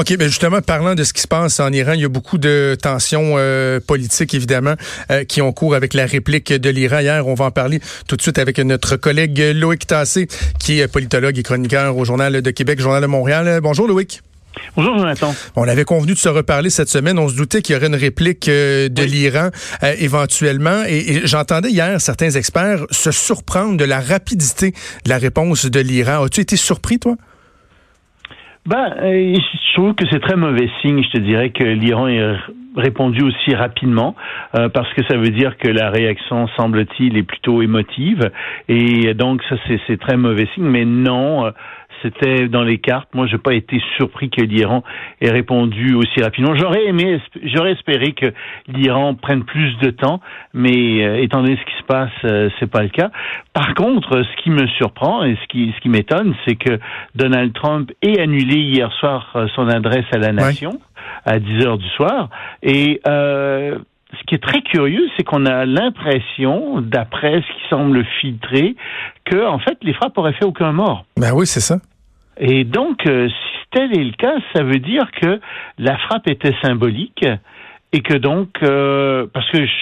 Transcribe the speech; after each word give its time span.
OK, 0.00 0.16
ben 0.16 0.28
justement, 0.28 0.62
parlant 0.62 0.94
de 0.94 1.04
ce 1.04 1.12
qui 1.12 1.20
se 1.20 1.28
passe 1.28 1.60
en 1.60 1.70
Iran, 1.72 1.92
il 1.92 2.00
y 2.00 2.06
a 2.06 2.08
beaucoup 2.08 2.38
de 2.38 2.74
tensions 2.82 3.34
euh, 3.36 3.80
politiques, 3.80 4.32
évidemment, 4.32 4.72
euh, 5.10 5.24
qui 5.24 5.42
ont 5.42 5.52
cours 5.52 5.74
avec 5.74 5.92
la 5.92 6.06
réplique 6.06 6.54
de 6.54 6.70
l'Iran. 6.70 7.00
Hier, 7.00 7.26
on 7.26 7.34
va 7.34 7.44
en 7.44 7.50
parler 7.50 7.80
tout 8.08 8.16
de 8.16 8.22
suite 8.22 8.38
avec 8.38 8.58
notre 8.60 8.96
collègue 8.96 9.38
Loïc 9.54 9.86
Tassé, 9.86 10.26
qui 10.58 10.80
est 10.80 10.88
politologue 10.88 11.38
et 11.38 11.42
chroniqueur 11.42 11.98
au 11.98 12.06
Journal 12.06 12.40
de 12.40 12.50
Québec, 12.50 12.80
Journal 12.80 13.02
de 13.02 13.08
Montréal. 13.08 13.60
Bonjour, 13.62 13.86
Loïc. 13.86 14.22
Bonjour 14.74 14.96
Jonathan. 14.96 15.34
On 15.54 15.68
avait 15.68 15.84
convenu 15.84 16.14
de 16.14 16.18
se 16.18 16.30
reparler 16.30 16.70
cette 16.70 16.88
semaine. 16.88 17.18
On 17.18 17.28
se 17.28 17.36
doutait 17.36 17.60
qu'il 17.60 17.74
y 17.74 17.76
aurait 17.76 17.88
une 17.88 17.94
réplique 17.94 18.48
euh, 18.48 18.88
de 18.88 19.02
l'Iran 19.02 19.50
éventuellement. 19.82 20.82
Et, 20.88 21.26
j'entendais 21.26 21.68
hier 21.68 22.00
certains 22.00 22.30
experts 22.30 22.86
se 22.90 23.10
surprendre 23.10 23.76
de 23.76 23.84
la 23.84 24.00
rapidité 24.00 24.72
de 25.04 25.10
la 25.10 25.18
réponse 25.18 25.66
de 25.66 25.80
l'Iran. 25.80 26.24
As-tu 26.24 26.40
été 26.40 26.56
surpris, 26.56 26.98
toi? 26.98 27.16
Ben, 28.66 28.94
euh, 28.98 29.34
je 29.34 29.74
trouve 29.74 29.94
que 29.94 30.04
c'est 30.10 30.20
très 30.20 30.36
mauvais 30.36 30.68
signe, 30.80 31.02
je 31.02 31.10
te 31.10 31.18
dirais, 31.18 31.50
que 31.50 31.64
l'Iran 31.64 32.08
ait 32.08 32.36
répondu 32.76 33.22
aussi 33.22 33.54
rapidement, 33.54 34.14
euh, 34.58 34.68
parce 34.68 34.92
que 34.94 35.02
ça 35.08 35.16
veut 35.16 35.30
dire 35.30 35.56
que 35.58 35.68
la 35.68 35.90
réaction, 35.90 36.48
semble-t-il, 36.56 37.16
est 37.16 37.22
plutôt 37.22 37.62
émotive. 37.62 38.30
Et 38.68 39.14
donc, 39.14 39.42
ça, 39.48 39.56
c'est 39.86 40.00
très 40.00 40.16
mauvais 40.16 40.48
signe. 40.54 40.64
Mais 40.64 40.84
non, 40.84 41.46
euh, 41.46 41.50
c'était 42.02 42.48
dans 42.48 42.62
les 42.62 42.78
cartes. 42.78 43.08
Moi, 43.14 43.26
j'ai 43.26 43.38
pas 43.38 43.54
été 43.54 43.80
surpris 43.96 44.30
que 44.30 44.42
l'Iran 44.42 44.82
ait 45.20 45.30
répondu 45.30 45.94
aussi 45.94 46.22
rapidement. 46.22 46.54
J'aurais 46.54 46.86
aimé, 46.86 47.20
j'aurais 47.42 47.72
espéré 47.72 48.12
que 48.12 48.32
l'Iran 48.68 49.14
prenne 49.14 49.44
plus 49.44 49.76
de 49.78 49.90
temps, 49.90 50.20
mais 50.54 51.04
euh, 51.04 51.22
étant 51.22 51.42
donné 51.42 51.56
ce 51.56 51.64
qui 51.64 51.78
se 51.78 51.86
passe, 51.86 52.10
euh, 52.24 52.48
c'est 52.58 52.70
pas 52.70 52.82
le 52.82 52.88
cas. 52.88 53.10
Par 53.52 53.74
contre, 53.74 54.22
ce 54.22 54.42
qui 54.42 54.50
me 54.50 54.66
surprend 54.78 55.24
et 55.24 55.36
ce 55.42 55.46
qui, 55.48 55.72
ce 55.76 55.80
qui 55.80 55.88
m'étonne, 55.88 56.34
c'est 56.46 56.56
que 56.56 56.78
Donald 57.14 57.52
Trump 57.52 57.90
ait 58.02 58.20
annulé 58.20 58.56
hier 58.56 58.92
soir 58.92 59.30
euh, 59.36 59.46
son 59.54 59.68
adresse 59.68 60.06
à 60.12 60.18
la 60.18 60.32
nation 60.32 60.80
à 61.24 61.38
10 61.38 61.66
heures 61.66 61.78
du 61.78 61.88
soir 61.90 62.28
et 62.62 63.00
euh, 63.06 63.78
ce 64.18 64.24
qui 64.26 64.34
est 64.34 64.42
très 64.42 64.62
curieux, 64.62 65.08
c'est 65.16 65.22
qu'on 65.22 65.46
a 65.46 65.64
l'impression, 65.66 66.80
d'après 66.80 67.42
ce 67.42 67.46
qui 67.46 67.68
semble 67.68 68.04
filtrer, 68.20 68.74
que 69.24 69.46
en 69.46 69.58
fait 69.58 69.78
les 69.82 69.92
frappes 69.94 70.16
auraient 70.18 70.32
fait 70.32 70.44
aucun 70.44 70.72
mort. 70.72 71.04
Ben 71.16 71.32
oui, 71.32 71.46
c'est 71.46 71.60
ça. 71.60 71.78
Et 72.38 72.64
donc, 72.64 73.06
euh, 73.06 73.28
si 73.28 73.66
tel 73.70 73.96
est 73.96 74.02
le 74.02 74.12
cas, 74.12 74.34
ça 74.54 74.62
veut 74.62 74.78
dire 74.78 75.10
que 75.20 75.40
la 75.78 75.96
frappe 75.98 76.26
était 76.28 76.54
symbolique 76.62 77.24
et 77.92 78.00
que 78.00 78.14
donc, 78.14 78.48
euh, 78.62 79.26
parce 79.32 79.48
que 79.50 79.64
je, 79.64 79.72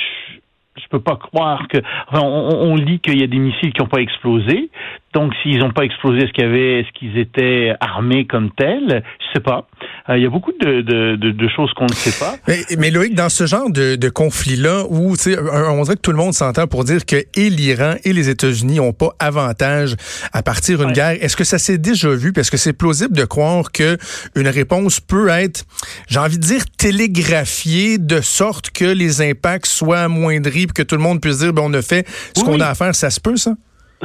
je 0.76 0.88
peux 0.90 1.00
pas 1.00 1.16
croire 1.16 1.68
que, 1.68 1.78
enfin, 2.08 2.22
on, 2.22 2.72
on 2.72 2.76
lit 2.76 3.00
qu'il 3.00 3.20
y 3.20 3.24
a 3.24 3.26
des 3.26 3.38
missiles 3.38 3.72
qui 3.72 3.80
n'ont 3.80 3.88
pas 3.88 4.00
explosé. 4.00 4.70
Donc, 5.14 5.32
s'ils 5.42 5.58
n'ont 5.58 5.70
pas 5.70 5.84
explosé, 5.84 6.24
est-ce 6.24 6.32
qu'il 6.32 6.44
y 6.44 6.46
avait, 6.46 6.80
est-ce 6.80 6.92
qu'ils 6.98 7.18
étaient 7.18 7.72
armés 7.80 8.26
comme 8.26 8.50
tels 8.50 9.02
Je 9.20 9.32
sais 9.32 9.42
pas. 9.42 9.66
Euh, 10.10 10.18
il 10.18 10.22
y 10.22 10.26
a 10.26 10.30
beaucoup 10.30 10.52
de, 10.52 10.82
de, 10.82 11.16
de, 11.16 11.48
choses 11.48 11.72
qu'on 11.74 11.86
ne 11.86 11.92
sait 11.92 12.18
pas. 12.18 12.36
Mais, 12.46 12.58
mais, 12.78 12.90
Loïc, 12.90 13.14
dans 13.14 13.30
ce 13.30 13.46
genre 13.46 13.70
de, 13.70 13.96
de 13.96 14.08
conflit-là, 14.10 14.84
où 14.90 15.12
on 15.12 15.82
dirait 15.82 15.96
que 15.96 16.00
tout 16.00 16.10
le 16.10 16.18
monde 16.18 16.34
s'entend 16.34 16.66
pour 16.66 16.84
dire 16.84 17.06
que 17.06 17.16
et 17.36 17.48
l'Iran 17.48 17.94
et 18.04 18.12
les 18.12 18.28
États-Unis 18.28 18.76
n'ont 18.76 18.92
pas 18.92 19.14
avantage 19.18 19.96
à 20.32 20.42
partir 20.42 20.78
d'une 20.78 20.92
guerre, 20.92 21.16
est-ce 21.22 21.36
que 21.36 21.44
ça 21.44 21.58
s'est 21.58 21.78
déjà 21.78 22.10
vu? 22.10 22.34
Parce 22.34 22.50
que 22.50 22.58
c'est 22.58 22.74
plausible 22.74 23.16
de 23.16 23.24
croire 23.24 23.72
que 23.72 23.96
une 24.34 24.48
réponse 24.48 25.00
peut 25.00 25.28
être, 25.28 25.64
j'ai 26.08 26.18
envie 26.18 26.38
de 26.38 26.42
dire, 26.42 26.64
télégraphiée 26.76 27.96
de 27.96 28.20
sorte 28.20 28.70
que 28.70 28.84
les 28.84 29.22
impacts 29.22 29.66
soient 29.66 30.00
amoindris, 30.00 30.66
que 30.66 30.82
tout 30.82 30.96
le 30.96 31.02
monde 31.02 31.20
puisse 31.20 31.38
dire, 31.38 31.54
ben, 31.54 31.62
on 31.64 31.72
a 31.72 31.82
fait 31.82 32.06
ce 32.36 32.44
qu'on 32.44 32.60
a 32.60 32.66
à 32.66 32.74
faire. 32.74 32.94
Ça 32.94 33.10
se 33.10 33.20
peut, 33.20 33.36
ça? 33.36 33.54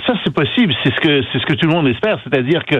Ça, 0.08 0.14
c'est 0.24 0.34
possible. 0.34 0.74
C'est 0.84 0.92
ce 0.92 1.00
que 1.00 1.22
c'est 1.32 1.40
ce 1.40 1.46
que 1.46 1.54
tout 1.54 1.68
le 1.68 1.74
monde 1.74 1.88
espère, 1.88 2.20
c'est-à-dire 2.24 2.66
que 2.66 2.78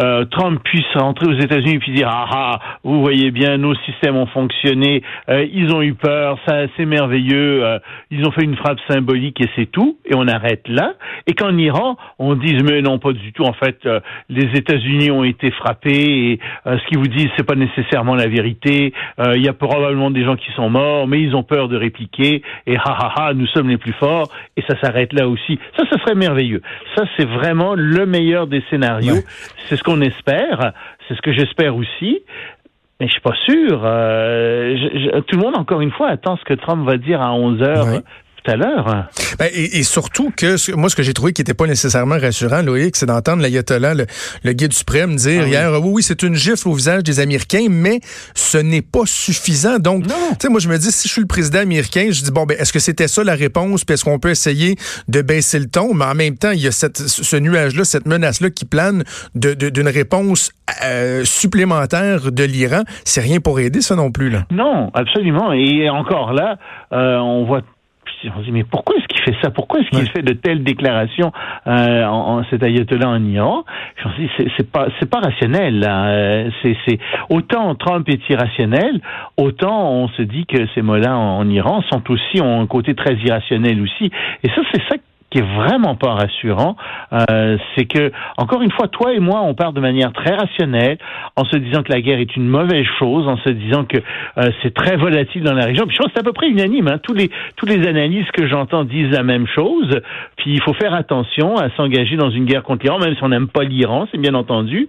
euh, 0.00 0.24
Trump 0.24 0.60
puisse 0.64 0.84
rentrer 0.96 1.26
aux 1.26 1.38
États-Unis 1.38 1.78
et 1.86 1.90
dire 1.92 2.08
ah 2.10 2.26
ah, 2.28 2.58
vous 2.82 3.00
voyez 3.00 3.30
bien, 3.30 3.56
nos 3.56 3.74
systèmes 3.76 4.16
ont 4.16 4.26
fonctionné, 4.26 5.02
euh, 5.28 5.46
ils 5.52 5.72
ont 5.72 5.80
eu 5.80 5.94
peur, 5.94 6.38
ça 6.44 6.66
c'est 6.76 6.84
merveilleux, 6.84 7.64
euh, 7.64 7.78
ils 8.10 8.26
ont 8.26 8.32
fait 8.32 8.42
une 8.42 8.56
frappe 8.56 8.78
symbolique 8.88 9.40
et 9.40 9.48
c'est 9.54 9.66
tout, 9.66 9.98
et 10.04 10.16
on 10.16 10.26
arrête 10.26 10.66
là. 10.66 10.94
Et 11.28 11.34
qu'en 11.34 11.56
Iran, 11.56 11.96
on 12.18 12.34
dise 12.34 12.60
mais 12.64 12.82
non 12.82 12.98
pas 12.98 13.12
du 13.12 13.32
tout. 13.32 13.44
En 13.44 13.52
fait, 13.52 13.88
les 14.28 14.58
États-Unis 14.58 15.12
ont 15.12 15.24
été 15.24 15.52
frappés 15.52 16.32
et 16.32 16.40
ce 16.64 16.84
qu'ils 16.88 16.98
vous 16.98 17.06
disent 17.06 17.28
c'est 17.36 17.46
pas 17.46 17.54
nécessairement 17.54 18.16
la 18.16 18.26
vérité. 18.26 18.92
Il 19.18 19.42
y 19.42 19.48
a 19.48 19.52
probablement 19.52 20.10
des 20.10 20.24
gens 20.24 20.36
qui 20.36 20.50
sont 20.52 20.68
morts, 20.68 21.06
mais 21.06 21.20
ils 21.20 21.36
ont 21.36 21.44
peur 21.44 21.68
de 21.68 21.76
répliquer 21.76 22.42
et 22.66 22.76
ha 22.76 22.82
ha 22.86 23.12
ha, 23.16 23.34
nous 23.34 23.46
sommes 23.46 23.68
les 23.68 23.78
plus 23.78 23.92
forts 23.92 24.28
et 24.56 24.62
ça 24.68 24.78
s'arrête 24.80 25.12
là 25.12 25.28
aussi. 25.28 25.58
Ça, 25.76 25.84
ce 25.90 25.98
serait 26.00 26.14
merveilleux. 26.14 26.55
Ça, 26.94 27.04
c'est 27.16 27.26
vraiment 27.26 27.74
le 27.74 28.06
meilleur 28.06 28.46
des 28.46 28.62
scénarios. 28.70 29.22
C'est 29.68 29.76
ce 29.76 29.82
qu'on 29.82 30.00
espère. 30.00 30.72
C'est 31.08 31.14
ce 31.14 31.22
que 31.22 31.32
j'espère 31.32 31.76
aussi. 31.76 32.22
Mais 33.00 33.06
je 33.08 33.12
suis 33.12 33.20
pas 33.20 33.36
sûr. 33.44 33.82
Euh, 33.84 35.20
tout 35.26 35.36
le 35.36 35.42
monde, 35.42 35.56
encore 35.56 35.82
une 35.82 35.90
fois, 35.90 36.08
attend 36.08 36.36
ce 36.36 36.44
que 36.44 36.54
Trump 36.54 36.86
va 36.86 36.96
dire 36.96 37.20
à 37.20 37.32
11 37.32 37.62
heures 37.62 37.86
à 38.48 38.56
l'heure. 38.56 39.08
Ben, 39.38 39.48
et, 39.52 39.82
surtout 39.82 40.32
que 40.36 40.74
moi, 40.76 40.88
ce 40.88 40.96
que 40.96 41.02
j'ai 41.02 41.14
trouvé 41.14 41.32
qui 41.32 41.40
n'était 41.40 41.54
pas 41.54 41.66
nécessairement 41.66 42.18
rassurant, 42.18 42.62
Loïc, 42.62 42.96
c'est 42.96 43.06
d'entendre 43.06 43.42
l'ayatollah, 43.42 43.94
le, 43.94 44.06
le, 44.42 44.52
guide 44.52 44.72
suprême, 44.72 45.16
dire 45.16 45.42
ah 45.44 45.48
hier, 45.48 45.72
oui, 45.82 45.90
oui, 45.94 46.02
c'est 46.02 46.22
une 46.22 46.34
gifle 46.34 46.68
au 46.68 46.72
visage 46.72 47.02
des 47.02 47.20
Américains, 47.20 47.66
mais 47.70 48.00
ce 48.34 48.58
n'est 48.58 48.82
pas 48.82 49.04
suffisant. 49.04 49.78
Donc, 49.78 50.06
tu 50.06 50.12
sais, 50.40 50.48
moi, 50.48 50.60
je 50.60 50.68
me 50.68 50.78
dis, 50.78 50.90
si 50.90 51.08
je 51.08 51.12
suis 51.12 51.20
le 51.20 51.26
président 51.26 51.60
américain, 51.60 52.08
je 52.10 52.22
dis, 52.22 52.30
bon, 52.30 52.44
ben, 52.44 52.56
est-ce 52.58 52.72
que 52.72 52.78
c'était 52.78 53.08
ça 53.08 53.24
la 53.24 53.34
réponse, 53.34 53.84
puis 53.84 53.94
est-ce 53.94 54.04
qu'on 54.04 54.18
peut 54.18 54.30
essayer 54.30 54.76
de 55.08 55.22
baisser 55.22 55.58
le 55.58 55.66
ton? 55.66 55.94
Mais 55.94 56.04
en 56.04 56.14
même 56.14 56.36
temps, 56.36 56.50
il 56.50 56.60
y 56.60 56.66
a 56.66 56.72
cette, 56.72 56.98
ce 56.98 57.36
nuage-là, 57.36 57.84
cette 57.84 58.06
menace-là 58.06 58.50
qui 58.50 58.64
plane 58.64 59.04
d'une 59.34 59.54
de, 59.54 59.90
réponse 59.90 60.50
euh, 60.84 61.24
supplémentaire 61.24 62.32
de 62.32 62.44
l'Iran. 62.44 62.82
C'est 63.04 63.20
rien 63.20 63.40
pour 63.40 63.60
aider, 63.60 63.80
ça 63.80 63.96
non 63.96 64.10
plus, 64.10 64.30
là. 64.30 64.44
Non, 64.50 64.90
absolument. 64.94 65.52
Et 65.52 65.88
encore 65.88 66.32
là, 66.32 66.56
euh, 66.92 67.18
on 67.18 67.44
voit 67.44 67.62
on 68.24 68.40
se 68.40 68.44
dit, 68.44 68.52
mais 68.52 68.64
pourquoi 68.64 68.96
est-ce 68.96 69.06
qu'il 69.06 69.22
fait 69.22 69.36
ça? 69.42 69.50
Pourquoi 69.50 69.80
est-ce 69.80 69.90
qu'il 69.90 70.08
fait 70.10 70.22
de 70.22 70.32
telles 70.32 70.62
déclarations 70.64 71.32
euh, 71.66 72.04
en, 72.04 72.44
cet 72.50 72.62
ayatollah 72.62 73.08
en 73.08 73.24
Iran? 73.24 73.64
Je 73.96 74.08
me 74.08 74.26
dis, 74.26 74.50
c'est 74.56 74.70
pas, 74.70 74.88
c'est 74.98 75.10
pas 75.10 75.20
rationnel. 75.20 75.84
Euh, 75.86 76.50
c'est, 76.62 76.98
autant 77.30 77.74
Trump 77.74 78.08
est 78.08 78.28
irrationnel, 78.28 79.00
autant 79.36 79.90
on 79.90 80.08
se 80.08 80.22
dit 80.22 80.46
que 80.46 80.66
ces 80.74 80.82
mots-là 80.82 81.16
en, 81.16 81.38
en 81.38 81.48
Iran 81.48 81.82
sont 81.90 82.02
aussi 82.10 82.40
ont 82.40 82.60
un 82.60 82.66
côté 82.66 82.94
très 82.94 83.14
irrationnel 83.14 83.80
aussi. 83.80 84.10
Et 84.42 84.48
ça, 84.48 84.62
c'est 84.72 84.82
ça 84.88 84.96
qui 85.36 85.42
est 85.42 85.54
vraiment 85.54 85.96
pas 85.96 86.14
rassurant, 86.14 86.76
euh, 87.12 87.58
c'est 87.74 87.84
que, 87.84 88.10
encore 88.38 88.62
une 88.62 88.70
fois, 88.70 88.88
toi 88.88 89.12
et 89.12 89.20
moi, 89.20 89.42
on 89.42 89.54
part 89.54 89.72
de 89.72 89.80
manière 89.80 90.12
très 90.12 90.34
rationnelle, 90.34 90.98
en 91.36 91.44
se 91.44 91.56
disant 91.56 91.82
que 91.82 91.92
la 91.92 92.00
guerre 92.00 92.20
est 92.20 92.36
une 92.36 92.48
mauvaise 92.48 92.86
chose, 92.98 93.28
en 93.28 93.36
se 93.38 93.50
disant 93.50 93.84
que 93.84 93.98
euh, 93.98 94.50
c'est 94.62 94.72
très 94.72 94.96
volatile 94.96 95.42
dans 95.42 95.52
la 95.52 95.66
région. 95.66 95.86
Puis 95.86 95.96
je 95.96 96.02
pense 96.02 96.08
que 96.08 96.14
c'est 96.14 96.20
à 96.20 96.24
peu 96.24 96.32
près 96.32 96.48
unanime. 96.48 96.88
Hein. 96.88 96.98
Tous 97.02 97.12
les 97.12 97.30
tous 97.56 97.66
les 97.66 97.86
analyses 97.86 98.30
que 98.32 98.46
j'entends 98.46 98.84
disent 98.84 99.10
la 99.10 99.22
même 99.22 99.46
chose. 99.46 100.00
Puis 100.36 100.52
il 100.52 100.62
faut 100.62 100.74
faire 100.74 100.94
attention 100.94 101.56
à 101.56 101.68
s'engager 101.76 102.16
dans 102.16 102.30
une 102.30 102.46
guerre 102.46 102.62
contre 102.62 102.84
l'Iran, 102.84 102.98
même 102.98 103.14
si 103.14 103.22
on 103.22 103.28
n'aime 103.28 103.48
pas 103.48 103.64
l'Iran, 103.64 104.08
c'est 104.10 104.20
bien 104.20 104.34
entendu. 104.34 104.88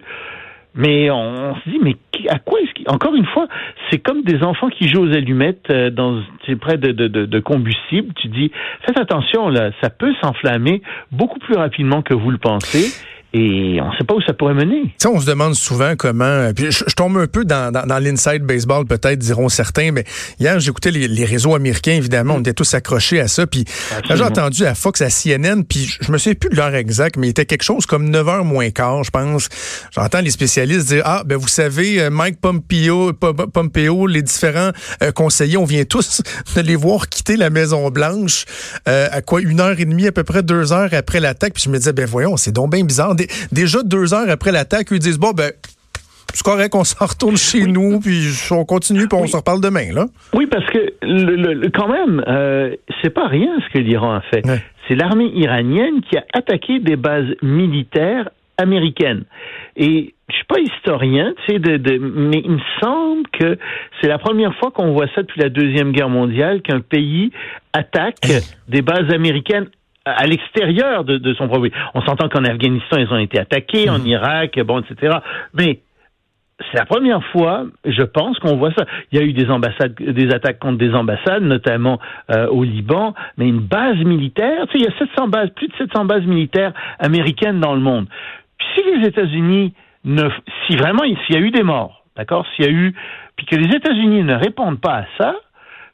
Mais 0.77 1.09
on, 1.09 1.55
se 1.55 1.69
dit, 1.69 1.79
mais 1.81 1.95
à 2.29 2.39
quoi 2.39 2.59
est-ce 2.61 2.73
qu'il... 2.73 2.89
Encore 2.89 3.15
une 3.15 3.25
fois, 3.25 3.47
c'est 3.89 3.97
comme 3.97 4.21
des 4.21 4.43
enfants 4.43 4.69
qui 4.69 4.87
jouent 4.87 5.09
aux 5.09 5.13
allumettes 5.13 5.69
euh, 5.71 5.89
dans 5.89 6.21
près 6.61 6.77
de, 6.77 6.91
de, 6.91 7.07
de, 7.07 7.39
combustible. 7.39 8.13
Tu 8.15 8.27
dis, 8.27 8.51
faites 8.85 8.99
attention, 8.99 9.49
là, 9.49 9.71
ça 9.81 9.89
peut 9.89 10.13
s'enflammer 10.21 10.81
beaucoup 11.11 11.39
plus 11.39 11.55
rapidement 11.55 12.01
que 12.01 12.13
vous 12.13 12.31
le 12.31 12.37
pensez. 12.37 12.93
Et 13.39 13.79
on 13.79 13.91
ne 13.91 13.97
sait 13.97 14.03
pas 14.03 14.15
où 14.15 14.21
ça 14.21 14.33
pourrait 14.33 14.55
mener. 14.55 14.95
Ça, 14.97 15.11
on 15.11 15.19
se 15.19 15.27
demande 15.27 15.53
souvent 15.53 15.93
comment. 15.95 16.25
Euh, 16.25 16.53
puis 16.53 16.71
je, 16.71 16.83
tombe 16.95 17.17
un 17.17 17.27
peu 17.27 17.45
dans, 17.45 17.71
dans, 17.71 18.03
l'inside 18.03 18.43
baseball, 18.43 18.85
peut-être, 18.85 19.19
diront 19.19 19.47
certains. 19.47 19.91
Mais 19.91 20.05
hier, 20.39 20.59
j'écoutais 20.59 20.89
les, 20.89 21.07
les, 21.07 21.23
réseaux 21.23 21.53
américains, 21.53 21.91
évidemment. 21.91 22.33
On 22.35 22.39
était 22.39 22.53
tous 22.53 22.73
accrochés 22.73 23.19
à 23.19 23.27
ça. 23.27 23.45
Puis 23.45 23.65
j'ai 24.09 24.23
entendu 24.23 24.65
à 24.65 24.73
Fox, 24.73 25.03
à 25.03 25.09
CNN, 25.09 25.61
puis 25.63 25.87
je 26.01 26.11
me 26.11 26.17
souviens 26.17 26.33
plus 26.33 26.49
de 26.49 26.55
l'heure 26.55 26.73
exacte, 26.73 27.17
mais 27.17 27.27
il 27.27 27.29
était 27.29 27.45
quelque 27.45 27.63
chose 27.63 27.85
comme 27.85 28.09
9 28.09 28.25
h 28.25 28.43
moins 28.43 28.71
quart, 28.71 29.03
je 29.03 29.11
pense. 29.11 29.49
J'entends 29.91 30.21
les 30.21 30.31
spécialistes 30.31 30.87
dire 30.87 31.03
Ah, 31.05 31.21
ben 31.23 31.37
vous 31.37 31.47
savez, 31.47 32.01
euh, 32.01 32.09
Mike 32.09 32.41
Pompeo, 32.41 33.13
Pompeo 33.13 34.07
les 34.07 34.23
différents 34.23 34.71
euh, 35.03 35.11
conseillers, 35.11 35.57
on 35.57 35.65
vient 35.65 35.83
tous 35.83 36.23
de 36.55 36.61
les 36.61 36.75
voir 36.75 37.07
quitter 37.07 37.37
la 37.37 37.51
Maison-Blanche. 37.51 38.45
à 38.85 39.21
quoi 39.21 39.41
Une 39.41 39.59
heure 39.59 39.79
et 39.79 39.85
demie, 39.85 40.07
à 40.07 40.11
peu 40.11 40.23
près 40.23 40.41
deux 40.41 40.73
heures 40.73 40.89
après 40.93 41.19
l'attaque. 41.19 41.53
Puis 41.53 41.63
je 41.65 41.69
me 41.69 41.77
disais, 41.77 41.93
ben 41.93 42.05
voyons, 42.05 42.35
c'est 42.35 42.51
donc 42.51 42.71
bien 42.71 42.83
bizarre 42.83 43.13
déjà 43.51 43.83
deux 43.83 44.13
heures 44.13 44.29
après 44.29 44.51
l'attaque, 44.51 44.87
ils 44.91 44.99
disent 44.99 45.19
bon 45.19 45.31
ben 45.31 45.51
c'est 46.33 46.43
correct, 46.43 46.75
on 46.75 46.83
s'en 46.83 47.05
retourne 47.05 47.37
chez 47.37 47.65
nous, 47.65 47.99
puis 47.99 48.27
on 48.51 48.63
continue, 48.63 49.07
puis 49.07 49.17
on 49.19 49.25
se 49.25 49.37
reparle 49.37 49.61
demain, 49.61 49.91
là. 49.93 50.05
Oui, 50.35 50.45
parce 50.45 50.65
que 50.65 50.93
le, 51.01 51.69
quand 51.69 51.87
même, 51.87 52.23
euh, 52.27 52.75
c'est 53.01 53.09
pas 53.09 53.27
rien 53.27 53.57
ce 53.65 53.73
que 53.73 53.79
l'Iran 53.79 54.13
a 54.13 54.21
fait. 54.21 54.43
C'est 54.87 54.95
l'armée 54.95 55.31
iranienne 55.33 56.01
qui 56.01 56.17
a 56.17 56.23
attaqué 56.33 56.79
des 56.79 56.95
bases 56.95 57.33
militaires 57.41 58.29
américaines. 58.57 59.23
Et 59.77 60.13
je 60.29 60.35
suis 60.35 60.45
pas 60.45 60.59
historien, 60.59 61.33
tu 61.45 61.53
sais, 61.53 61.59
de, 61.59 61.97
mais 61.97 62.41
il 62.43 62.51
me 62.51 62.61
semble 62.81 63.27
que 63.29 63.57
c'est 63.99 64.07
la 64.07 64.17
première 64.17 64.53
fois 64.55 64.71
qu'on 64.71 64.93
voit 64.93 65.07
ça 65.15 65.21
depuis 65.21 65.41
la 65.41 65.49
deuxième 65.49 65.91
guerre 65.91 66.09
mondiale 66.09 66.61
qu'un 66.61 66.81
pays 66.81 67.31
attaque 67.73 68.27
des 68.67 68.81
bases 68.81 69.11
américaines 69.13 69.67
à 70.15 70.25
l'extérieur 70.25 71.03
de, 71.03 71.17
de, 71.17 71.33
son 71.33 71.47
propre 71.47 71.67
On 71.93 72.01
s'entend 72.01 72.29
qu'en 72.29 72.43
Afghanistan, 72.43 72.97
ils 72.97 73.11
ont 73.11 73.17
été 73.17 73.39
attaqués, 73.39 73.89
en 73.89 73.99
mhm. 73.99 74.07
Irak, 74.07 74.59
bon, 74.59 74.79
etc. 74.79 75.17
Mais 75.53 75.79
c'est 76.59 76.77
la 76.77 76.85
première 76.85 77.23
fois, 77.25 77.65
je 77.85 78.01
pense, 78.01 78.39
qu'on 78.39 78.57
voit 78.57 78.71
ça. 78.71 78.85
Il 79.11 79.19
y 79.19 79.21
a 79.21 79.25
eu 79.25 79.33
des 79.33 79.49
ambassades, 79.49 79.93
des 79.93 80.33
attaques 80.33 80.59
contre 80.59 80.77
des 80.77 80.93
ambassades, 80.93 81.43
notamment 81.43 81.99
euh, 82.31 82.47
au 82.47 82.63
Liban, 82.63 83.13
mais 83.37 83.47
une 83.47 83.59
base 83.59 83.97
militaire. 83.97 84.65
Tu 84.67 84.79
sais, 84.79 84.79
il 84.79 84.85
y 84.85 84.87
a 84.87 84.97
700 84.97 85.27
bases, 85.27 85.49
plus 85.51 85.67
de 85.67 85.75
700 85.77 86.05
bases 86.05 86.25
militaires 86.25 86.73
américaines 86.99 87.59
dans 87.59 87.75
le 87.75 87.81
monde. 87.81 88.07
Puis 88.57 88.67
si 88.75 88.97
les 88.97 89.07
États-Unis 89.07 89.73
ne, 90.05 90.29
si 90.65 90.75
vraiment, 90.75 91.03
s'il 91.03 91.35
y 91.35 91.37
a 91.37 91.41
eu 91.41 91.51
des 91.51 91.63
morts, 91.63 92.03
d'accord, 92.15 92.45
s'il 92.55 92.65
y 92.65 92.67
a 92.67 92.71
eu, 92.71 92.95
puis 93.35 93.45
que 93.45 93.55
les 93.55 93.75
États-Unis 93.75 94.23
ne 94.23 94.33
répondent 94.33 94.81
pas 94.81 94.95
à 94.95 95.05
ça, 95.19 95.35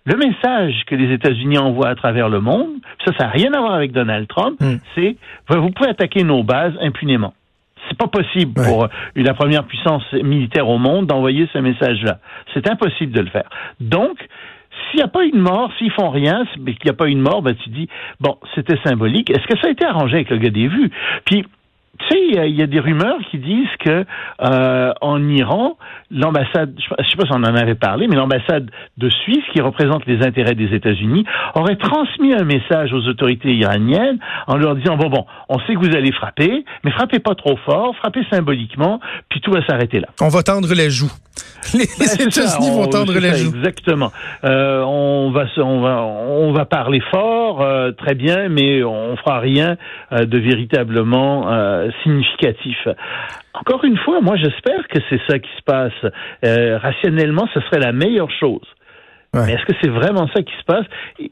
le 0.05 0.17
message 0.17 0.83
que 0.85 0.95
les 0.95 1.13
États-Unis 1.13 1.57
envoient 1.57 1.89
à 1.89 1.95
travers 1.95 2.29
le 2.29 2.41
monde, 2.41 2.69
ça, 3.05 3.13
ça 3.17 3.25
n'a 3.25 3.29
rien 3.29 3.53
à 3.53 3.59
voir 3.59 3.73
avec 3.73 3.91
Donald 3.91 4.27
Trump, 4.27 4.59
hmm. 4.59 4.77
c'est 4.95 5.15
vous 5.49 5.71
pouvez 5.71 5.89
attaquer 5.89 6.23
nos 6.23 6.43
bases 6.43 6.73
impunément. 6.81 7.33
C'est 7.87 7.97
pas 7.97 8.07
possible 8.07 8.53
pour 8.53 8.87
la 9.15 9.33
première 9.33 9.65
puissance 9.65 10.03
militaire 10.13 10.69
au 10.69 10.77
monde 10.77 11.07
d'envoyer 11.07 11.49
ce 11.51 11.57
message-là. 11.57 12.19
C'est 12.53 12.69
impossible 12.69 13.11
de 13.11 13.19
le 13.19 13.29
faire. 13.29 13.49
Donc, 13.81 14.17
s'il 14.89 14.99
n'y 14.99 15.03
a 15.03 15.07
pas 15.07 15.25
une 15.25 15.39
mort, 15.39 15.71
s'ils 15.77 15.91
font 15.91 16.09
rien, 16.09 16.45
mais 16.59 16.73
qu'il 16.73 16.85
n'y 16.85 16.91
a 16.91 16.95
pas 16.95 17.07
une 17.07 17.19
mort, 17.19 17.41
ben 17.41 17.55
tu 17.55 17.69
dis 17.69 17.87
bon, 18.19 18.37
c'était 18.55 18.77
symbolique. 18.83 19.29
Est-ce 19.29 19.45
que 19.47 19.57
ça 19.59 19.67
a 19.67 19.71
été 19.71 19.85
arrangé 19.85 20.15
avec 20.15 20.29
le 20.29 20.37
gars 20.37 20.49
des 20.49 20.67
vues? 20.67 20.91
Puis 21.25 21.45
tu 21.99 22.07
sais, 22.07 22.19
il 22.47 22.55
y, 22.55 22.63
a 22.63 22.67
des 22.67 22.79
rumeurs 22.79 23.19
qui 23.29 23.37
disent 23.37 23.69
que 23.79 24.03
euh, 24.41 24.93
en 25.01 25.29
Iran, 25.29 25.77
l'ambassade, 26.09 26.73
je 26.77 27.09
sais 27.09 27.15
pas 27.15 27.25
si 27.25 27.31
on 27.31 27.43
en 27.43 27.55
avait 27.55 27.75
parlé, 27.75 28.07
mais 28.07 28.15
l'ambassade 28.15 28.71
de 28.97 29.09
Suisse, 29.09 29.43
qui 29.53 29.61
représente 29.61 30.05
les 30.07 30.25
intérêts 30.25 30.55
des 30.55 30.73
États-Unis, 30.73 31.23
aurait 31.53 31.75
transmis 31.75 32.33
un 32.33 32.45
message 32.45 32.93
aux 32.93 33.07
autorités 33.07 33.53
iraniennes 33.53 34.17
en 34.47 34.57
leur 34.57 34.75
disant 34.75 34.97
bon 34.97 35.09
bon, 35.09 35.25
on 35.49 35.59
sait 35.59 35.75
que 35.75 35.79
vous 35.79 35.95
allez 35.95 36.11
frapper, 36.11 36.65
mais 36.83 36.91
frappez 36.91 37.19
pas 37.19 37.35
trop 37.35 37.57
fort, 37.57 37.95
frappez 37.97 38.25
symboliquement, 38.31 38.99
puis 39.29 39.39
tout 39.41 39.51
va 39.51 39.63
s'arrêter 39.67 39.99
là. 39.99 40.07
On 40.19 40.29
va 40.29 40.41
tendre 40.41 40.73
les 40.73 40.89
joues. 40.89 41.11
Les, 41.73 41.85
ben, 41.99 42.27
États-Unis 42.27 42.69
vont 42.71 42.87
tendre 42.87 43.13
les 43.13 43.35
joues. 43.35 43.55
Exactement. 43.55 44.11
Euh, 44.43 44.81
on 44.81 45.31
va 45.31 45.45
on 45.57 45.81
va 45.81 46.01
on 46.03 46.51
va 46.51 46.65
parler 46.65 47.01
fort, 47.11 47.61
euh, 47.61 47.91
très 47.91 48.15
bien, 48.15 48.49
mais 48.49 48.83
on 48.83 49.15
fera 49.17 49.39
rien 49.39 49.77
euh, 50.11 50.25
de 50.25 50.37
véritablement 50.37 51.51
euh, 51.51 51.89
significatif. 52.03 52.77
Encore 53.53 53.83
une 53.83 53.97
fois, 53.97 54.21
moi 54.21 54.35
j'espère 54.35 54.87
que 54.87 54.99
c'est 55.09 55.21
ça 55.27 55.39
qui 55.39 55.49
se 55.57 55.63
passe. 55.63 56.13
Euh, 56.45 56.77
rationnellement, 56.77 57.47
ce 57.53 57.61
serait 57.61 57.79
la 57.79 57.91
meilleure 57.91 58.31
chose. 58.31 58.65
Mais 59.35 59.53
est-ce 59.53 59.65
que 59.65 59.73
c'est 59.81 59.89
vraiment 59.89 60.27
ça 60.27 60.43
qui 60.43 60.53
se 60.59 60.63
passe? 60.63 60.85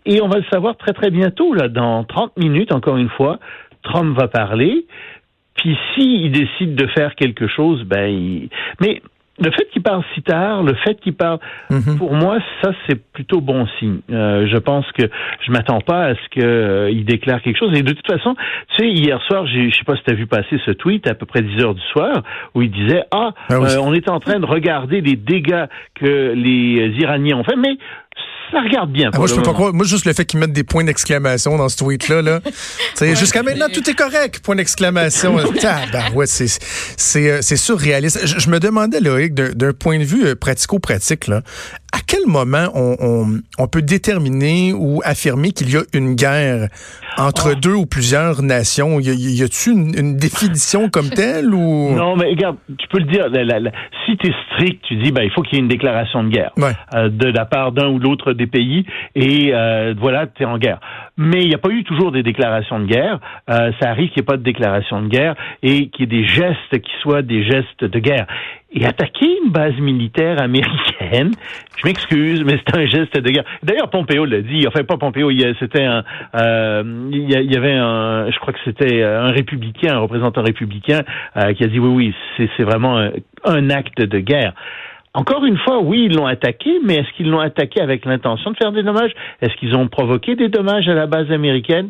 Et 0.08 0.24
on 0.24 0.28
va 0.28 0.40
le 0.40 0.46
savoir 0.52 0.76
très 0.76 0.92
très 0.92 1.12
bientôt, 1.12 1.54
là, 1.54 1.68
dans 1.68 2.04
30 2.04 2.36
minutes, 2.36 2.74
encore 2.74 2.98
une 2.98 3.10
fois, 3.10 3.38
Trump 3.84 4.18
va 4.18 4.28
parler. 4.28 4.88
Puis 5.56 5.78
s'il 5.94 6.32
décide 6.32 6.76
de 6.76 6.88
faire 6.88 7.14
quelque 7.16 7.48
chose, 7.48 7.84
ben, 7.84 8.10
il... 8.10 8.50
mais 8.80 9.02
le 9.42 9.52
fait 9.52 9.68
qu'il 9.72 9.82
parle 9.82 10.04
si 10.14 10.22
tard, 10.22 10.64
le 10.64 10.76
fait 10.76 10.96
qu'il 11.02 11.14
parle, 11.14 11.40
mhm. 11.70 11.98
pour 11.98 12.14
moi, 12.14 12.38
ça 12.62 12.72
c'est 12.88 13.02
plutôt 13.12 13.42
bon 13.42 13.68
signe. 13.80 14.00
Euh, 14.12 14.48
je 14.48 14.58
pense 14.58 14.86
que 14.92 15.04
je 15.46 15.52
m'attends 15.52 15.82
pas 15.82 16.06
à 16.06 16.16
ce 16.16 16.30
qu'il 16.32 16.46
euh, 16.46 17.04
déclare 17.04 17.42
quelque 17.42 17.58
chose. 17.58 17.78
Et 17.78 17.82
de 17.82 17.92
toute 17.92 18.06
façon, 18.06 18.36
tu 18.76 18.84
sais, 18.84 18.90
hier 18.90 19.20
soir, 19.24 19.46
je 19.48 19.70
sais 19.76 19.84
pas 19.84 19.96
si 19.96 20.04
tu 20.04 20.12
as 20.12 20.16
vu 20.16 20.28
passer 20.28 20.60
ce 20.66 20.72
tweet 20.72 21.08
à 21.08 21.16
peu 21.16 21.26
près 21.26 21.42
10 21.42 21.64
heures 21.64 21.76
du 21.76 21.82
soir 21.92 22.22
où 22.54 22.62
il 22.62 22.72
disait 22.72 23.04
ah, 23.12 23.32
ah 23.50 23.54
euh, 23.54 23.78
on 23.82 23.94
est 23.94 24.10
en 24.10 24.20
train 24.20 24.40
de 24.40 24.46
regarder 24.46 25.02
les 25.02 25.16
dégâts 25.16 25.66
que 25.96 26.34
les 26.36 26.94
Iraniens 27.00 27.38
ont 27.38 27.44
fait, 27.44 27.56
mais 27.56 27.78
ça 28.52 28.62
regarde 28.62 28.92
bien. 28.92 29.10
Ah, 29.14 29.18
moi, 29.18 29.28
je 29.28 29.36
peux 29.36 29.42
pas 29.42 29.54
croire. 29.54 29.74
Moi, 29.74 29.86
juste 29.86 30.06
le 30.06 30.14
fait 30.14 30.26
qu'ils 30.26 30.40
mettent 30.40 30.54
des 30.54 30.64
points 30.64 30.84
d'exclamation 30.84 31.58
dans 31.58 31.70
ce 31.70 31.78
tweet-là, 31.78 32.22
là. 32.22 32.40
jusqu'à 33.16 33.44
maintenant, 33.44 33.68
tout 33.74 33.88
est 33.90 33.96
correct. 33.96 34.42
Point 34.44 34.56
d'exclamation. 34.56 35.36
ben, 35.36 36.14
ouais, 36.16 36.26
c'est, 36.28 37.30
euh, 37.30 37.40
c'est 37.42 37.56
surréaliste. 37.56 38.26
Je, 38.26 38.50
me 38.50 38.60
demandais, 38.60 39.00
Loïc, 39.00 39.34
d'un 39.34 39.74
point 39.74 40.00
de 40.00 40.04
vue 40.04 40.26
euh, 40.26 40.36
pratico-pratique, 40.36 41.28
là, 41.28 41.42
à 41.94 42.00
quel 42.06 42.26
moment 42.26 42.68
on, 42.74 43.42
on, 43.58 43.68
peut 43.68 43.82
déterminer 43.82 44.74
ou 44.74 45.02
affirmer 45.04 45.52
qu'il 45.52 45.72
y 45.72 45.78
a 45.78 45.82
une 45.94 46.16
guerre 46.16 46.70
entre 47.18 47.52
ah. 47.52 47.56
deux 47.56 47.74
ou 47.74 47.86
plusieurs 47.86 48.42
nations? 48.42 49.00
Y, 49.00 49.44
a-t-il 49.44 49.74
une, 49.74 49.98
une, 49.98 50.18
définition 50.18 50.90
comme 50.90 51.10
telle 51.16 51.54
ou? 51.54 51.94
Non, 51.94 52.16
mais 52.16 52.30
regarde, 52.30 52.58
tu 52.78 52.88
peux 52.88 53.00
le 53.00 53.06
dire. 53.06 53.28
si 54.06 54.18
tu 54.18 54.28
es 54.28 54.34
strict, 54.48 54.82
tu 54.88 54.96
dis 54.98 55.12
ben 55.12 55.24
il 55.24 55.32
faut 55.32 55.42
qu'il 55.42 55.56
y 55.56 55.58
ait 55.58 55.64
une 55.64 55.68
déclaration 55.68 56.24
de 56.24 56.30
guerre 56.30 56.52
euh, 56.94 57.10
de 57.10 57.28
la 57.28 57.46
part 57.46 57.74
d'un 57.74 57.90
ou 57.90 58.00
l'autre 58.00 58.34
des 58.42 58.48
pays 58.48 58.86
et 59.16 59.52
euh, 59.54 59.94
voilà, 59.98 60.28
tu 60.28 60.44
es 60.44 60.46
en 60.46 60.58
guerre. 60.58 60.80
Mais 61.18 61.42
il 61.42 61.50
n'y 61.50 61.56
a 61.56 61.60
pas 61.60 61.70
eu 61.70 61.84
toujours 61.84 62.12
des 62.12 62.24
déclarations 62.24 62.80
de 62.80 62.86
guerre. 62.86 63.20
Euh, 63.50 63.72
ça 63.80 63.90
arrive 63.90 64.10
qu'il 64.10 64.22
n'y 64.22 64.26
ait 64.26 64.32
pas 64.34 64.38
de 64.38 64.44
déclaration 64.44 65.02
de 65.02 65.08
guerre 65.08 65.36
et 65.62 65.90
qu'il 65.90 66.02
y 66.02 66.04
ait 66.04 66.22
des 66.22 66.28
gestes 66.28 66.80
qui 66.82 66.92
soient 67.02 67.22
des 67.22 67.44
gestes 67.44 67.84
de 67.84 68.00
guerre. 68.00 68.26
Et 68.74 68.86
attaquer 68.86 69.28
une 69.44 69.52
base 69.52 69.78
militaire 69.80 70.42
américaine, 70.42 71.32
je 71.78 71.86
m'excuse, 71.86 72.42
mais 72.46 72.58
c'est 72.66 72.78
un 72.78 72.86
geste 72.86 73.20
de 73.20 73.30
guerre. 73.30 73.44
D'ailleurs, 73.62 73.90
Pompeo 73.90 74.24
l'a 74.24 74.42
dit. 74.42 74.66
Enfin, 74.66 74.86
pas 74.86 74.96
Pompeo. 74.98 75.30
C'était 75.60 75.84
un. 75.84 76.06
Euh, 76.36 77.10
il 77.12 77.30
y 77.30 77.58
avait 77.58 77.74
un. 77.74 78.32
Je 78.32 78.40
crois 78.40 78.54
que 78.54 78.60
c'était 78.64 79.04
un 79.04 79.32
républicain, 79.32 79.96
un 79.96 80.00
représentant 80.00 80.42
républicain, 80.42 81.02
euh, 81.36 81.54
qui 81.54 81.66
a 81.66 81.68
dit 81.68 81.80
oui, 81.80 82.14
oui, 82.38 82.48
c'est 82.58 82.64
vraiment 82.64 82.98
un, 82.98 83.12
un 83.44 83.70
acte 83.70 84.02
de 84.02 84.20
guerre. 84.20 84.54
Encore 85.14 85.44
une 85.44 85.58
fois, 85.58 85.82
oui, 85.82 86.06
ils 86.10 86.16
l'ont 86.16 86.26
attaqué, 86.26 86.80
mais 86.86 86.96
est-ce 86.96 87.12
qu'ils 87.18 87.30
l'ont 87.30 87.42
attaqué 87.42 87.82
avec 87.82 88.06
l'intention 88.06 88.52
de 88.52 88.58
faire 88.58 88.72
des 88.72 88.84
dommages? 88.84 89.12
Est-ce 89.42 89.54
qu'ils 89.58 89.76
ont 89.76 89.88
provoqué 89.90 90.36
des 90.36 90.48
dommages 90.48 90.88
à 90.88 90.94
la 90.94 91.06
base 91.06 91.30
américaine? 91.32 91.90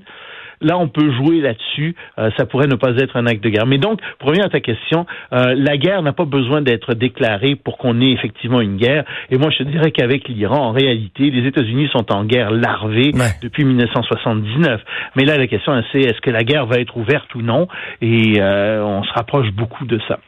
Là, 0.61 0.77
on 0.77 0.87
peut 0.87 1.11
jouer 1.11 1.41
là-dessus. 1.41 1.95
Euh, 2.19 2.29
ça 2.37 2.45
pourrait 2.45 2.67
ne 2.67 2.75
pas 2.75 2.91
être 2.97 3.15
un 3.17 3.25
acte 3.25 3.43
de 3.43 3.49
guerre. 3.49 3.65
Mais 3.65 3.79
donc, 3.79 3.99
pour 4.19 4.29
revenir 4.29 4.45
à 4.45 4.49
ta 4.49 4.59
question, 4.59 5.05
euh, 5.33 5.55
la 5.55 5.77
guerre 5.77 6.01
n'a 6.03 6.13
pas 6.13 6.25
besoin 6.25 6.61
d'être 6.61 6.93
déclarée 6.93 7.55
pour 7.55 7.77
qu'on 7.77 7.99
ait 7.99 8.11
effectivement 8.11 8.61
une 8.61 8.77
guerre. 8.77 9.03
Et 9.31 9.37
moi, 9.37 9.49
je 9.49 9.63
dirais 9.63 9.91
qu'avec 9.91 10.27
l'Iran, 10.27 10.67
en 10.67 10.71
réalité, 10.71 11.31
les 11.31 11.47
États-Unis 11.47 11.89
sont 11.91 12.11
en 12.13 12.25
guerre 12.25 12.51
larvée 12.51 13.11
depuis 13.41 13.65
1979. 13.65 14.81
Mais 15.15 15.25
là, 15.25 15.37
la 15.37 15.47
question, 15.47 15.81
c'est 15.91 16.01
est-ce 16.01 16.21
que 16.21 16.29
la 16.29 16.43
guerre 16.43 16.67
va 16.67 16.77
être 16.77 16.95
ouverte 16.95 17.33
ou 17.33 17.41
non? 17.41 17.67
Et 18.01 18.39
euh, 18.39 18.83
on 18.83 19.03
se 19.03 19.13
rapproche 19.13 19.51
beaucoup 19.51 19.85
de 19.85 19.99
ça. 20.07 20.19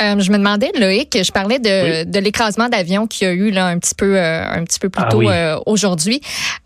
Euh, 0.00 0.18
je 0.18 0.30
me 0.30 0.38
demandais, 0.38 0.70
Loïc, 0.78 1.16
je 1.22 1.32
parlais 1.32 1.58
de, 1.58 2.10
de 2.10 2.18
l'écrasement 2.18 2.68
d'avion 2.68 3.06
qu'il 3.06 3.26
y 3.26 3.30
a 3.30 3.34
eu 3.34 3.50
là 3.50 3.66
un 3.66 3.78
petit 3.78 3.94
peu, 3.94 4.16
euh, 4.16 4.44
un 4.44 4.64
petit 4.64 4.78
peu 4.78 4.88
plus 4.88 5.04
ah 5.04 5.08
tôt 5.08 5.22
euh, 5.22 5.58
aujourd'hui. 5.66 6.20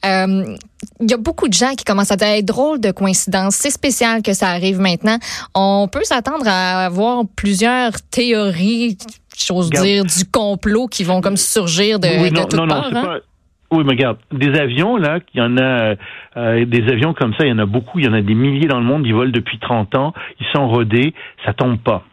Il 0.04 1.10
y 1.10 1.14
a 1.14 1.16
beaucoup 1.16 1.48
de 1.48 1.54
gens 1.54 1.74
qui 1.76 1.84
commencent 1.84 2.12
à 2.12 2.16
dire 2.16 2.28
hey, 2.28 2.42
drôle 2.42 2.80
de 2.80 2.90
coïncidence, 2.90 3.56
c'est 3.56 3.70
spécial 3.70 4.22
que 4.22 4.32
ça 4.32 4.48
arrive 4.48 4.78
maintenant. 4.78 5.18
On 5.54 5.88
peut 5.90 6.04
s'attendre 6.04 6.46
à 6.46 6.86
avoir 6.86 7.24
plusieurs 7.36 7.92
théories, 8.10 8.96
j'ose 9.36 9.70
dire, 9.70 10.04
du 10.04 10.24
complot 10.30 10.86
qui 10.86 11.04
vont 11.04 11.20
comme 11.20 11.36
surgir 11.36 11.98
de, 11.98 12.08
oui, 12.08 12.30
non, 12.30 12.42
de 12.42 12.48
toutes 12.48 12.60
non, 12.60 12.68
parts. 12.68 12.90
Hein? 12.94 13.18
Oui, 13.72 13.82
mais 13.84 13.92
regarde, 13.92 14.18
des 14.32 14.58
avions, 14.58 14.96
là, 14.96 15.18
il 15.34 15.38
y 15.38 15.42
en 15.42 15.56
a, 15.58 15.96
des 16.64 16.84
avions 16.88 17.14
comme 17.14 17.34
ça, 17.34 17.44
il 17.44 17.48
y 17.48 17.52
en 17.52 17.58
a 17.58 17.66
beaucoup, 17.66 17.98
il 17.98 18.04
y 18.04 18.08
en 18.08 18.12
a 18.12 18.22
des 18.22 18.34
milliers 18.34 18.68
dans 18.68 18.78
le 18.78 18.84
monde, 18.84 19.04
ils 19.04 19.14
volent 19.14 19.32
depuis 19.32 19.58
30 19.58 19.96
ans, 19.96 20.14
ils 20.38 20.46
sont 20.54 20.68
rodés, 20.68 21.14
ça 21.44 21.52
tombe 21.52 21.78
pas. 21.78 22.04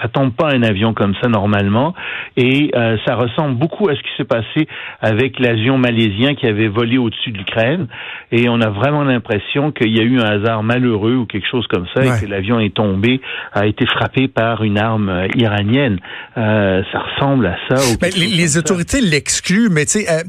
Ça 0.00 0.08
tombe 0.08 0.32
pas 0.32 0.48
un 0.52 0.62
avion 0.62 0.94
comme 0.94 1.14
ça 1.20 1.28
normalement, 1.28 1.94
et 2.36 2.70
euh, 2.74 2.96
ça 3.06 3.16
ressemble 3.16 3.56
beaucoup 3.56 3.88
à 3.88 3.94
ce 3.94 4.00
qui 4.00 4.10
s'est 4.16 4.24
passé 4.24 4.68
avec 5.00 5.38
l'avion 5.38 5.78
malaisien 5.78 6.34
qui 6.34 6.46
avait 6.46 6.68
volé 6.68 6.98
au-dessus 6.98 7.32
de 7.32 7.38
l'Ukraine. 7.38 7.86
Et 8.30 8.48
on 8.48 8.60
a 8.60 8.68
vraiment 8.68 9.04
l'impression 9.04 9.72
qu'il 9.72 9.96
y 9.96 10.00
a 10.00 10.02
eu 10.02 10.18
un 10.20 10.24
hasard 10.24 10.62
malheureux 10.62 11.16
ou 11.16 11.26
quelque 11.26 11.48
chose 11.50 11.66
comme 11.68 11.86
ça, 11.94 12.04
et 12.04 12.20
que 12.20 12.26
l'avion 12.26 12.60
est 12.60 12.74
tombé, 12.74 13.20
a 13.52 13.66
été 13.66 13.86
frappé 13.86 14.28
par 14.28 14.62
une 14.62 14.78
arme 14.78 15.08
euh, 15.08 15.28
iranienne. 15.34 15.98
Euh, 16.36 16.82
ça 16.92 17.00
ressemble 17.00 17.46
à 17.46 17.56
ça. 17.68 17.82
Mais 18.00 18.10
les, 18.10 18.58
autorités 18.58 19.00
l'excluent, 19.00 19.68
mais 19.70 19.84
tu 19.84 20.00
sais, 20.00 20.06
euh, 20.10 20.22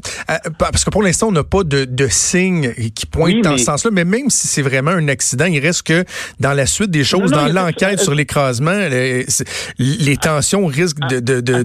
parce 0.58 0.84
que 0.84 0.90
pour 0.90 1.02
l'instant 1.02 1.28
on 1.28 1.32
n'a 1.32 1.44
pas 1.44 1.62
de, 1.64 1.84
de 1.84 2.06
signes 2.08 2.72
qui 2.94 3.06
pointent 3.06 3.42
dans 3.42 3.56
ce 3.56 3.64
sens-là. 3.64 3.90
Mais 3.92 4.04
même 4.04 4.30
si 4.30 4.48
c'est 4.48 4.62
vraiment 4.62 4.90
un 4.90 5.08
accident, 5.08 5.46
il 5.46 5.60
reste 5.60 5.86
que 5.86 6.04
dans 6.38 6.52
la 6.52 6.66
suite 6.66 6.90
des 6.90 7.04
choses, 7.04 7.30
dans 7.30 7.46
l'enquête 7.46 8.00
sur 8.00 8.14
l'écrasement 8.14 8.70
les 9.78 10.16
tensions 10.16 10.66
risquent 10.66 11.06
de... 11.08 11.20
de, 11.20 11.40
de, 11.40 11.62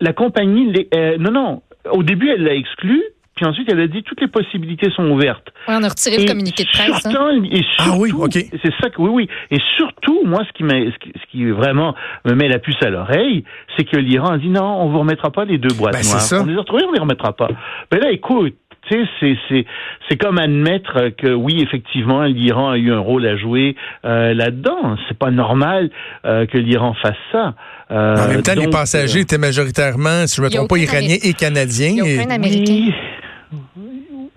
La 0.00 0.12
compagnie, 0.12 0.88
euh, 0.94 1.16
non, 1.18 1.30
non, 1.30 1.62
au 1.90 2.02
début, 2.02 2.30
elle 2.30 2.44
l'a 2.44 2.54
exclu, 2.54 3.02
puis 3.40 3.48
ensuite, 3.48 3.70
elle 3.72 3.80
a 3.80 3.86
dit 3.86 4.02
toutes 4.02 4.20
les 4.20 4.28
possibilités 4.28 4.90
sont 4.90 5.08
ouvertes. 5.10 5.48
on 5.66 5.82
a 5.82 5.88
retiré 5.88 6.18
le 6.18 6.26
communiqué 6.26 6.64
de 6.64 6.68
presse. 6.68 7.06
Hein? 7.06 7.42
et 7.50 7.62
surtout, 7.62 7.90
ah 7.90 7.96
oui, 7.96 8.12
ok. 8.12 8.32
C'est 8.32 8.74
ça 8.82 8.90
que 8.90 9.00
oui, 9.00 9.08
oui. 9.10 9.28
Et 9.50 9.58
surtout, 9.78 10.20
moi, 10.26 10.42
ce 10.46 10.52
qui, 10.52 10.62
ce 10.62 11.30
qui 11.30 11.50
vraiment 11.50 11.94
me 12.26 12.34
met 12.34 12.48
la 12.48 12.58
puce 12.58 12.76
à 12.82 12.90
l'oreille, 12.90 13.44
c'est 13.76 13.84
que 13.84 13.96
l'Iran 13.96 14.32
a 14.32 14.38
dit 14.38 14.50
non, 14.50 14.82
on 14.82 14.90
vous 14.90 14.98
remettra 14.98 15.30
pas 15.30 15.46
les 15.46 15.56
deux 15.56 15.74
boîtes 15.74 15.94
ben, 15.94 16.02
noires. 16.02 16.42
On 16.42 16.44
les 16.44 16.54
a 16.54 16.58
retrouvées, 16.58 16.84
on 16.86 16.92
les 16.92 17.00
remettra 17.00 17.32
pas. 17.32 17.48
Mais 17.90 17.98
ben 17.98 18.00
là, 18.00 18.12
écoute, 18.12 18.56
c'est 18.88 20.16
comme 20.18 20.38
admettre 20.38 21.10
que 21.16 21.32
oui, 21.32 21.62
effectivement, 21.62 22.24
l'Iran 22.24 22.70
a 22.70 22.78
eu 22.78 22.92
un 22.92 22.98
rôle 22.98 23.26
à 23.26 23.36
jouer 23.36 23.76
euh, 24.04 24.34
là-dedans. 24.34 24.96
C'est 25.08 25.18
pas 25.18 25.30
normal 25.30 25.90
euh, 26.24 26.46
que 26.46 26.58
l'Iran 26.58 26.94
fasse 26.94 27.14
ça. 27.30 27.54
Euh, 27.90 28.16
en 28.16 28.28
même 28.28 28.42
temps, 28.42 28.54
les 28.56 28.68
passagers 28.68 29.20
euh, 29.20 29.22
étaient 29.22 29.38
majoritairement, 29.38 30.26
si 30.26 30.36
je 30.36 30.42
ne 30.42 30.46
me 30.46 30.52
trompe 30.52 30.68
pas, 30.68 30.78
iraniens 30.78 31.18
et 31.22 31.32
canadiens. 31.32 31.90
Il 31.90 31.96
y 31.96 32.18
a 32.18 32.22
aucun 32.22 32.30
Américain. 32.30 32.92
Oui, 33.76 33.89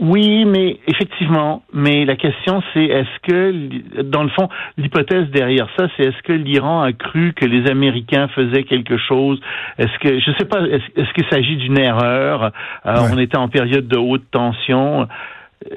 mais 0.03 0.79
effectivement, 0.87 1.63
mais 1.73 2.05
la 2.05 2.15
question 2.15 2.61
c'est 2.73 2.83
est-ce 2.83 3.19
que, 3.23 4.01
dans 4.01 4.23
le 4.23 4.29
fond, 4.29 4.49
l'hypothèse 4.77 5.29
derrière 5.29 5.67
ça, 5.77 5.87
c'est 5.95 6.03
est-ce 6.03 6.21
que 6.23 6.33
l'Iran 6.33 6.81
a 6.81 6.91
cru 6.93 7.33
que 7.33 7.45
les 7.45 7.69
Américains 7.69 8.27
faisaient 8.29 8.63
quelque 8.63 8.97
chose? 8.97 9.39
Est-ce 9.77 9.97
que, 9.99 10.19
je 10.19 10.31
sais 10.37 10.45
pas, 10.45 10.61
est-ce 10.61 11.13
qu'il 11.13 11.25
s'agit 11.29 11.55
d'une 11.57 11.77
erreur? 11.77 12.51
Euh, 12.85 12.95
On 13.11 13.17
était 13.17 13.37
en 13.37 13.47
période 13.47 13.87
de 13.87 13.97
haute 13.97 14.29
tension. 14.31 15.07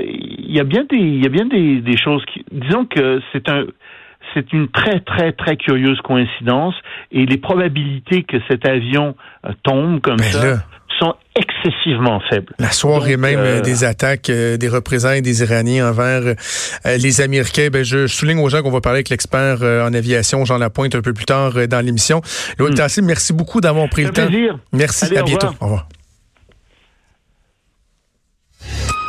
Il 0.00 0.52
y 0.52 0.61
a 0.61 0.64
bien 0.64 0.85
des, 0.85 0.97
il 0.97 1.23
y 1.23 1.26
a 1.26 1.30
bien 1.30 1.47
des, 1.47 1.80
des 1.80 1.97
choses 1.97 2.25
qui, 2.26 2.45
disons 2.50 2.87
que 2.87 3.21
c'est 3.33 3.49
un, 3.49 3.64
c'est 4.35 4.52
une 4.52 4.68
très 4.68 5.00
très 5.00 5.33
très 5.33 5.56
curieuse 5.56 6.00
coïncidence 6.00 6.75
et 7.12 7.26
les 7.26 7.38
probabilités 7.38 8.25
que 8.25 8.38
cet 8.49 8.68
avion 8.68 9.14
euh, 9.45 9.50
tombe 9.62 10.00
comme 10.00 10.16
ben 10.16 10.25
ça 10.25 10.64
sont 10.99 11.14
excessivement. 11.66 12.20
La 12.58 12.70
soirée 12.70 13.16
même 13.16 13.38
euh, 13.38 13.61
des 13.61 13.85
attaques, 13.85 14.30
euh, 14.30 14.56
des 14.56 14.68
représailles 14.68 15.23
des 15.23 15.42
Iraniens 15.42 15.90
envers 15.90 16.23
euh, 16.87 16.96
les 16.96 17.20
Américains. 17.20 17.68
Ben, 17.73 17.85
je, 17.85 18.06
souligne 18.06 18.38
aux 18.38 18.49
gens 18.49 18.62
qu'on 18.62 18.70
va 18.70 18.80
parler 18.80 18.99
avec 18.99 19.08
l'expert 19.08 19.62
en 19.62 19.92
aviation, 19.92 20.44
Jean 20.44 20.58
Lapointe, 20.58 20.94
un 20.94 21.02
peu 21.02 21.12
plus 21.12 21.26
tard 21.26 21.52
dans 21.68 21.85
l'émission. 21.85 22.23
Loïc 22.58 22.78
hmm. 22.78 23.04
merci 23.04 23.32
beaucoup 23.32 23.61
d'avoir 23.61 23.88
pris 23.88 24.04
le 24.04 24.11
temps. 24.11 24.26
Plaisir. 24.26 24.58
Merci, 24.73 25.16
à 25.16 25.23
bientôt. 25.23 25.49
Au 25.61 25.64
revoir. 25.64 25.88